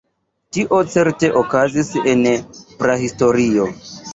Tio 0.55 0.79
certe 0.93 1.29
okazis 1.43 1.93
en 2.15 2.27
prahistorio. 2.81 3.71